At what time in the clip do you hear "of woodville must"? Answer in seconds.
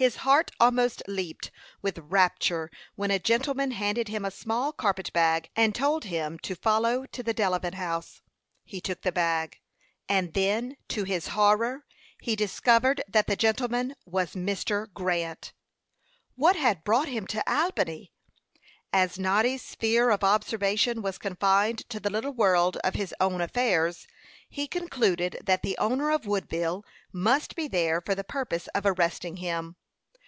26.12-27.56